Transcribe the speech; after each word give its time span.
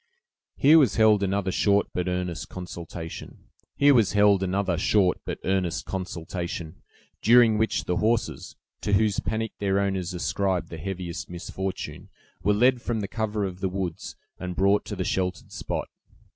Here 0.55 0.79
was 0.79 0.95
held 0.95 1.21
another 1.21 1.51
short 1.51 1.85
but 1.93 2.07
earnest 2.07 2.49
consultation, 2.49 3.49
during 3.77 3.97
which 4.01 4.13
the 4.15 4.73
horses, 7.99 8.55
to 8.81 8.93
whose 8.93 9.19
panic 9.19 9.51
their 9.59 9.79
owners 9.79 10.15
ascribed 10.15 10.69
their 10.69 10.79
heaviest 10.79 11.29
misfortune, 11.29 12.09
were 12.41 12.55
led 12.55 12.81
from 12.81 13.01
the 13.01 13.07
cover 13.07 13.45
of 13.45 13.59
the 13.59 13.69
woods, 13.69 14.15
and 14.39 14.55
brought 14.55 14.85
to 14.85 14.95
the 14.95 15.03
sheltered 15.05 15.51
spot. 15.51 15.87